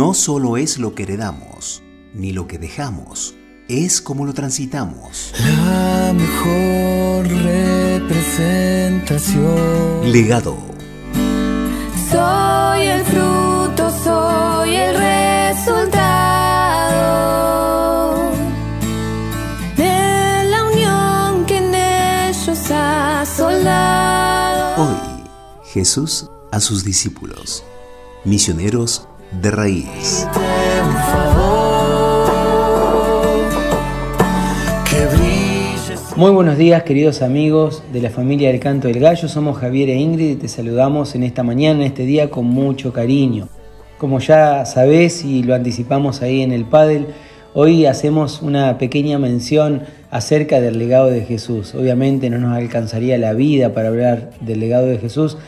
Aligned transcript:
no 0.00 0.14
solo 0.14 0.56
es 0.56 0.78
lo 0.78 0.94
que 0.94 1.02
heredamos, 1.02 1.82
ni 2.14 2.32
lo 2.32 2.46
que 2.46 2.58
dejamos, 2.58 3.34
es 3.68 4.00
como 4.00 4.24
lo 4.24 4.32
transitamos. 4.32 5.34
La 5.38 6.14
mejor 6.14 7.28
representación. 7.28 10.10
Legado. 10.10 10.56
Soy 12.10 12.86
el 12.86 13.04
fruto, 13.04 13.90
soy 14.02 14.74
el 14.74 14.96
resultado 14.96 15.90
de 19.76 20.44
la 20.48 20.64
unión 20.64 21.44
que 21.44 21.58
en 21.58 21.74
ellos 21.74 22.70
ha 22.70 23.26
soldado. 23.26 24.82
Hoy, 24.82 24.96
Jesús 25.74 26.30
a 26.52 26.58
sus 26.58 26.84
discípulos, 26.84 27.64
misioneros 28.24 29.06
de 29.32 29.50
raíz. 29.50 30.26
Muy 36.16 36.32
buenos 36.32 36.58
días 36.58 36.82
queridos 36.82 37.22
amigos 37.22 37.82
de 37.92 38.02
la 38.02 38.10
familia 38.10 38.50
del 38.50 38.60
Canto 38.60 38.88
del 38.88 39.00
Gallo, 39.00 39.26
somos 39.28 39.56
Javier 39.58 39.88
e 39.88 39.94
Ingrid 39.94 40.30
y 40.30 40.36
te 40.36 40.48
saludamos 40.48 41.14
en 41.14 41.22
esta 41.22 41.42
mañana, 41.42 41.80
en 41.80 41.86
este 41.86 42.04
día 42.04 42.28
con 42.28 42.44
mucho 42.44 42.92
cariño. 42.92 43.48
Como 43.96 44.18
ya 44.18 44.66
sabés 44.66 45.24
y 45.24 45.42
lo 45.42 45.54
anticipamos 45.54 46.20
ahí 46.20 46.42
en 46.42 46.52
el 46.52 46.64
Padel, 46.64 47.06
hoy 47.54 47.86
hacemos 47.86 48.42
una 48.42 48.76
pequeña 48.76 49.18
mención 49.18 49.84
acerca 50.10 50.60
del 50.60 50.78
legado 50.78 51.06
de 51.06 51.22
Jesús. 51.22 51.74
Obviamente 51.74 52.28
no 52.28 52.38
nos 52.38 52.54
alcanzaría 52.54 53.16
la 53.16 53.32
vida 53.32 53.72
para 53.72 53.88
hablar 53.88 54.30
del 54.40 54.60
legado 54.60 54.86
de 54.86 54.98
Jesús, 54.98 55.38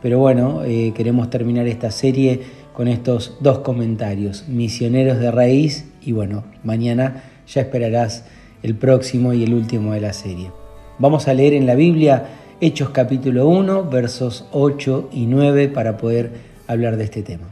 pero 0.00 0.18
bueno, 0.18 0.62
eh, 0.64 0.92
queremos 0.96 1.28
terminar 1.28 1.66
esta 1.66 1.90
serie 1.90 2.61
con 2.74 2.88
estos 2.88 3.36
dos 3.40 3.58
comentarios, 3.58 4.48
misioneros 4.48 5.18
de 5.18 5.30
raíz 5.30 5.86
y 6.00 6.12
bueno, 6.12 6.44
mañana 6.64 7.24
ya 7.46 7.60
esperarás 7.60 8.24
el 8.62 8.74
próximo 8.74 9.32
y 9.32 9.44
el 9.44 9.54
último 9.54 9.92
de 9.92 10.00
la 10.00 10.12
serie. 10.12 10.50
Vamos 10.98 11.28
a 11.28 11.34
leer 11.34 11.54
en 11.54 11.66
la 11.66 11.74
Biblia 11.74 12.26
Hechos 12.60 12.90
capítulo 12.90 13.48
1, 13.48 13.90
versos 13.90 14.46
8 14.52 15.10
y 15.12 15.26
9 15.26 15.68
para 15.68 15.96
poder 15.96 16.30
hablar 16.68 16.96
de 16.96 17.04
este 17.04 17.22
tema. 17.22 17.48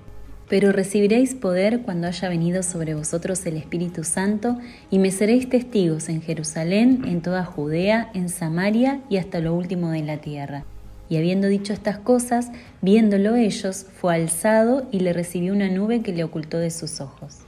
Pero 0.49 0.73
recibiréis 0.73 1.35
poder 1.35 1.83
cuando 1.83 2.07
haya 2.07 2.29
venido 2.29 2.63
sobre 2.63 2.95
vosotros 2.95 3.45
el 3.47 3.57
Espíritu 3.57 4.03
Santo, 4.05 4.59
y 4.91 4.99
me 4.99 5.11
seréis 5.11 5.49
testigos 5.49 6.09
en 6.09 6.23
Jerusalén, 6.23 7.05
en 7.07 7.23
toda 7.23 7.45
Judea, 7.45 8.11
en 8.15 8.29
Samaria 8.29 9.01
y 9.09 9.19
hasta 9.19 9.41
lo 9.41 9.55
último 9.55 9.91
de 9.91 10.03
la 10.03 10.19
tierra. 10.19 10.65
Y 11.11 11.17
habiendo 11.17 11.49
dicho 11.49 11.73
estas 11.73 11.99
cosas, 11.99 12.53
viéndolo 12.81 13.35
ellos, 13.35 13.85
fue 14.01 14.15
alzado 14.15 14.87
y 14.93 15.01
le 15.01 15.13
recibió 15.13 15.53
una 15.53 15.69
nube 15.69 16.01
que 16.01 16.13
le 16.13 16.25
ocultó 16.25 16.59
de 16.59 16.71
sus 16.71 17.01
ojos. 17.01 17.39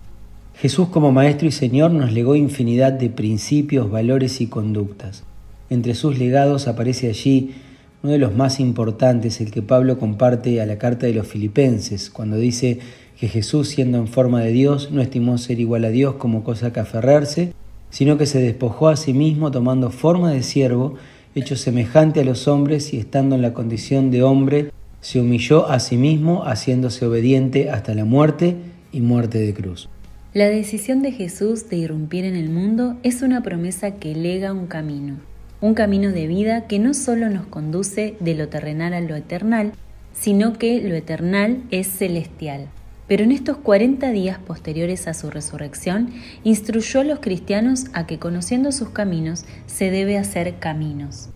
Jesús 0.55 0.89
como 0.89 1.13
Maestro 1.13 1.47
y 1.47 1.53
Señor 1.53 1.93
nos 1.93 2.13
legó 2.13 2.35
infinidad 2.35 2.93
de 2.93 3.09
principios, 3.09 3.89
valores 3.89 4.41
y 4.41 4.49
conductas. 4.49 5.23
Entre 5.71 5.95
sus 5.95 6.19
legados 6.19 6.67
aparece 6.69 7.09
allí 7.09 7.55
uno 8.03 8.13
de 8.13 8.19
los 8.19 8.35
más 8.35 8.59
importantes, 8.59 9.41
el 9.41 9.53
que 9.53 9.63
Pablo 9.63 9.97
comparte 9.97 10.61
a 10.61 10.67
la 10.67 10.77
carta 10.77 11.07
de 11.07 11.15
los 11.15 11.29
filipenses, 11.29 12.11
cuando 12.11 12.37
dice 12.37 12.81
que 13.19 13.29
Jesús, 13.29 13.69
siendo 13.69 13.99
en 13.99 14.09
forma 14.09 14.41
de 14.41 14.51
Dios, 14.51 14.91
no 14.91 15.01
estimó 15.01 15.39
ser 15.39 15.61
igual 15.61 15.85
a 15.85 15.91
Dios 15.91 16.17
como 16.17 16.43
cosa 16.43 16.73
que 16.73 16.81
aferrarse, 16.81 17.53
sino 17.91 18.19
que 18.19 18.27
se 18.27 18.41
despojó 18.41 18.89
a 18.89 18.97
sí 18.97 19.15
mismo 19.15 19.53
tomando 19.53 19.91
forma 19.91 20.33
de 20.33 20.43
siervo, 20.43 20.97
hecho 21.35 21.57
semejante 21.57 22.21
a 22.21 22.25
los 22.25 22.49
hombres 22.49 22.93
y 22.93 22.99
estando 22.99 23.37
en 23.37 23.43
la 23.43 23.55
condición 23.55 24.11
de 24.11 24.23
hombre, 24.23 24.71
se 25.01 25.21
humilló 25.21 25.69
a 25.69 25.81
sí 25.81 25.97
mismo, 25.97 26.45
haciéndose 26.45 27.07
obediente 27.07 27.71
hasta 27.71 27.95
la 27.95 28.05
muerte 28.05 28.57
y 28.93 29.01
muerte 29.01 29.39
de 29.39 29.53
cruz. 29.53 29.89
La 30.35 30.47
decisión 30.47 31.03
de 31.03 31.13
Jesús 31.13 31.69
de 31.69 31.77
irrumpir 31.77 32.25
en 32.25 32.37
el 32.37 32.49
mundo 32.49 32.97
es 33.03 33.23
una 33.23 33.43
promesa 33.43 33.97
que 33.97 34.15
lega 34.15 34.53
un 34.53 34.67
camino, 34.67 35.17
un 35.61 35.75
camino 35.75 36.11
de 36.13 36.27
vida 36.27 36.67
que 36.67 36.79
no 36.79 36.95
solo 36.95 37.29
nos 37.29 37.47
conduce 37.47 38.15
de 38.21 38.35
lo 38.35 38.49
terrenal 38.49 38.95
a 38.95 39.01
lo 39.01 39.15
eternal, 39.15 39.73
sino 40.15 40.55
que 40.55 40.81
lo 40.81 40.95
eternal 40.95 41.63
es 41.71 41.89
celestial. 41.89 42.69
Pero 43.09 43.25
en 43.25 43.33
estos 43.33 43.57
40 43.59 44.11
días 44.11 44.39
posteriores 44.39 45.09
a 45.09 45.15
su 45.15 45.31
resurrección, 45.31 46.11
instruyó 46.45 47.01
a 47.01 47.05
los 47.05 47.21
cristianos 47.21 47.87
a 47.93 48.07
que 48.07 48.19
conociendo 48.19 48.73
sus 48.73 48.91
caminos 48.91 49.45
se 49.67 49.91
debe 49.91 50.19
hacer 50.19 50.55
caminos. 50.59 51.29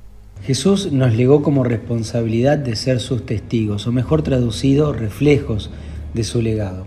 Jesús 0.42 0.92
nos 0.92 1.14
legó 1.14 1.42
como 1.42 1.64
responsabilidad 1.64 2.58
de 2.58 2.76
ser 2.76 3.00
sus 3.00 3.26
testigos, 3.26 3.86
o 3.86 3.92
mejor 3.92 4.22
traducido, 4.22 4.92
reflejos 4.92 5.70
de 6.14 6.24
su 6.24 6.40
legado. 6.40 6.86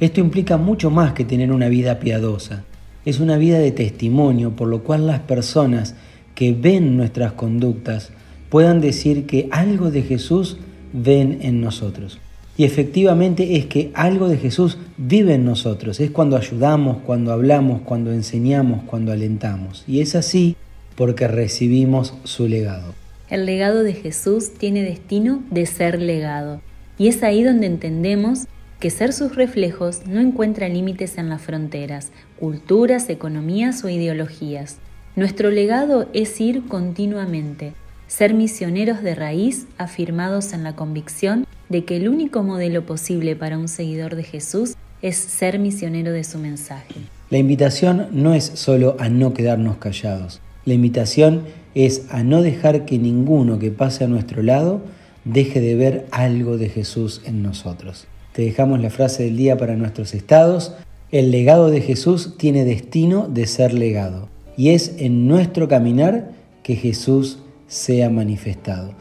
Esto 0.00 0.20
implica 0.20 0.56
mucho 0.56 0.90
más 0.90 1.12
que 1.12 1.24
tener 1.24 1.52
una 1.52 1.68
vida 1.68 1.98
piadosa. 1.98 2.64
Es 3.04 3.20
una 3.20 3.38
vida 3.38 3.58
de 3.58 3.72
testimonio, 3.72 4.54
por 4.56 4.68
lo 4.68 4.82
cual 4.82 5.06
las 5.06 5.20
personas 5.20 5.94
que 6.34 6.52
ven 6.52 6.96
nuestras 6.96 7.32
conductas 7.32 8.10
puedan 8.50 8.80
decir 8.80 9.26
que 9.26 9.48
algo 9.50 9.90
de 9.90 10.02
Jesús 10.02 10.58
ven 10.92 11.38
en 11.42 11.60
nosotros. 11.60 12.18
Y 12.60 12.64
efectivamente 12.64 13.56
es 13.56 13.64
que 13.64 13.90
algo 13.94 14.28
de 14.28 14.36
Jesús 14.36 14.76
vive 14.98 15.32
en 15.32 15.46
nosotros. 15.46 15.98
Es 15.98 16.10
cuando 16.10 16.36
ayudamos, 16.36 16.98
cuando 17.06 17.32
hablamos, 17.32 17.80
cuando 17.80 18.12
enseñamos, 18.12 18.82
cuando 18.82 19.12
alentamos. 19.12 19.82
Y 19.88 20.02
es 20.02 20.14
así 20.14 20.56
porque 20.94 21.26
recibimos 21.26 22.12
su 22.24 22.48
legado. 22.48 22.92
El 23.30 23.46
legado 23.46 23.82
de 23.82 23.94
Jesús 23.94 24.52
tiene 24.58 24.82
destino 24.82 25.42
de 25.50 25.64
ser 25.64 26.02
legado. 26.02 26.60
Y 26.98 27.08
es 27.08 27.22
ahí 27.22 27.42
donde 27.42 27.66
entendemos 27.66 28.40
que 28.78 28.90
ser 28.90 29.14
sus 29.14 29.36
reflejos 29.36 30.06
no 30.06 30.20
encuentra 30.20 30.68
límites 30.68 31.16
en 31.16 31.30
las 31.30 31.40
fronteras, 31.40 32.10
culturas, 32.38 33.08
economías 33.08 33.84
o 33.84 33.88
ideologías. 33.88 34.76
Nuestro 35.16 35.50
legado 35.50 36.10
es 36.12 36.38
ir 36.42 36.66
continuamente, 36.68 37.72
ser 38.06 38.34
misioneros 38.34 39.02
de 39.02 39.14
raíz 39.14 39.66
afirmados 39.78 40.52
en 40.52 40.62
la 40.62 40.76
convicción 40.76 41.46
de 41.70 41.84
que 41.84 41.96
el 41.96 42.08
único 42.08 42.42
modelo 42.42 42.84
posible 42.84 43.36
para 43.36 43.56
un 43.56 43.68
seguidor 43.68 44.16
de 44.16 44.24
Jesús 44.24 44.74
es 45.00 45.16
ser 45.16 45.58
misionero 45.58 46.12
de 46.12 46.24
su 46.24 46.38
mensaje. 46.38 46.96
La 47.30 47.38
invitación 47.38 48.08
no 48.12 48.34
es 48.34 48.44
solo 48.44 48.96
a 48.98 49.08
no 49.08 49.32
quedarnos 49.32 49.78
callados. 49.78 50.40
La 50.66 50.74
invitación 50.74 51.44
es 51.74 52.06
a 52.10 52.22
no 52.22 52.42
dejar 52.42 52.84
que 52.84 52.98
ninguno 52.98 53.58
que 53.58 53.70
pase 53.70 54.04
a 54.04 54.08
nuestro 54.08 54.42
lado 54.42 54.82
deje 55.24 55.60
de 55.60 55.76
ver 55.76 56.06
algo 56.10 56.58
de 56.58 56.68
Jesús 56.68 57.22
en 57.24 57.42
nosotros. 57.42 58.06
Te 58.32 58.42
dejamos 58.42 58.80
la 58.80 58.90
frase 58.90 59.24
del 59.24 59.36
día 59.36 59.56
para 59.56 59.76
nuestros 59.76 60.12
estados. 60.14 60.74
El 61.12 61.30
legado 61.30 61.70
de 61.70 61.80
Jesús 61.80 62.36
tiene 62.36 62.64
destino 62.64 63.28
de 63.28 63.46
ser 63.46 63.72
legado. 63.72 64.28
Y 64.56 64.70
es 64.70 64.94
en 64.98 65.28
nuestro 65.28 65.68
caminar 65.68 66.32
que 66.62 66.76
Jesús 66.76 67.38
sea 67.68 68.10
manifestado. 68.10 68.94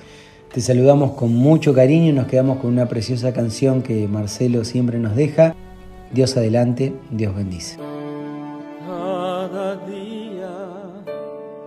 Te 0.53 0.61
saludamos 0.61 1.11
con 1.11 1.35
mucho 1.35 1.75
cariño 1.75 2.09
y 2.09 2.13
nos 2.13 2.25
quedamos 2.25 2.57
con 2.57 2.71
una 2.71 2.87
preciosa 2.87 3.33
canción 3.33 3.83
que 3.83 4.07
Marcelo 4.07 4.65
siempre 4.65 4.97
nos 4.97 5.15
deja. 5.15 5.55
Dios 6.11 6.35
adelante, 6.37 6.91
Dios 7.11 7.35
bendice. 7.35 7.77
Cada 8.87 9.75
día 9.85 10.49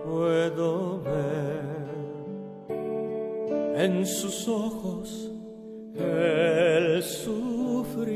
puedo 0.05 1.01
ver 1.01 1.63
en 3.77 4.05
sus 4.05 4.49
ojos 4.49 5.31
el 5.95 7.01
sufrir, 7.01 8.15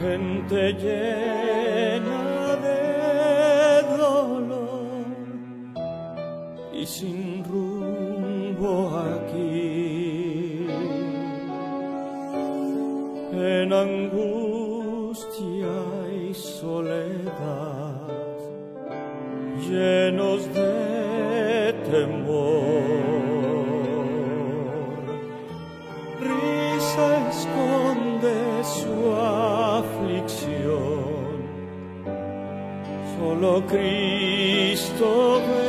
gente 0.00 0.72
llena 0.72 2.56
de 2.56 3.82
dolor 3.96 5.04
y 6.72 6.84
sin 6.84 7.23
aquí, 9.00 10.66
en 13.32 13.72
angustia 13.72 15.26
y 16.12 16.34
soledad, 16.34 18.00
llenos 19.66 20.40
de 20.54 21.74
temor. 21.90 22.94
Risa 26.20 27.08
esconde 27.30 28.38
su 28.62 28.96
aflicción, 29.76 31.04
solo 33.16 33.50
Cristo. 33.66 35.63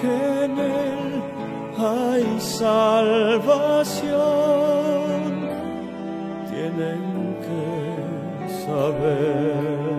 que 0.02 0.16
en 0.46 0.54
Él 0.60 1.24
hay 1.78 2.26
salvación, 2.40 4.10
tienen 6.50 7.02
que 7.46 7.64
saber. 8.66 9.90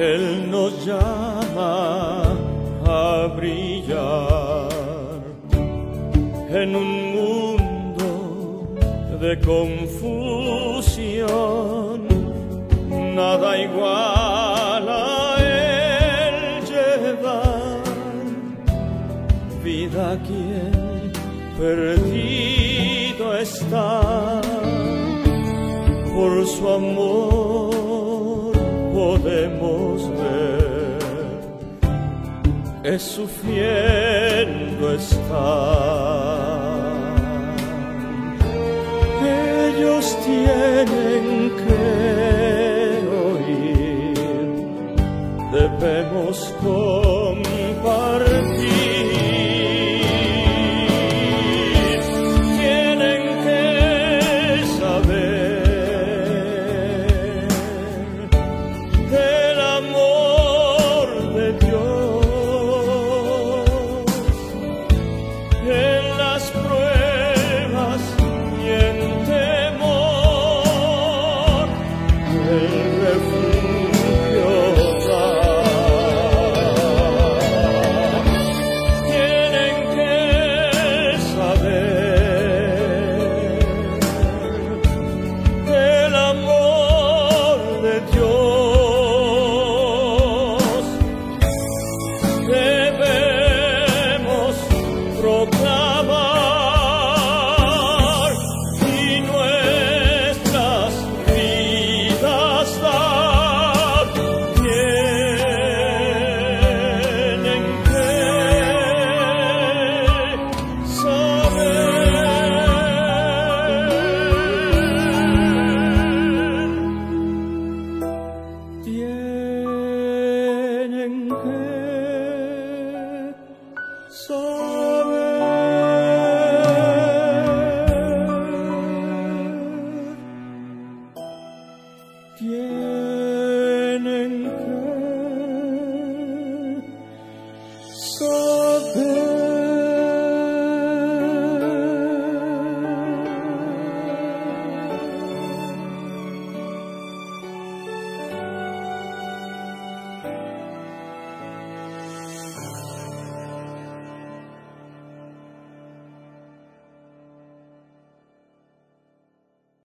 Él 0.00 0.50
nos 0.50 0.86
llama 0.86 2.19
a 2.90 3.28
brillar 3.28 4.68
en 6.60 6.74
un 6.74 6.90
mundo 7.16 8.10
de 9.20 9.32
confusión. 9.52 10.48
Nada 13.14 13.48
igual 13.58 14.84
a 14.88 15.36
él 15.38 16.36
llevar 16.72 17.82
vida 19.62 20.06
quien 20.26 20.72
perdido 21.58 23.26
está 23.38 24.40
por 26.14 26.32
su 26.46 26.68
amor 26.68 28.52
podemos 28.92 29.96
ver 30.18 30.59
es 32.82 33.02
sufriendo 33.02 34.94
está. 34.94 36.40
Ellos 39.22 40.16
tienen 40.24 41.52
que 41.62 41.78
oír 43.26 44.14
debemos 45.52 46.54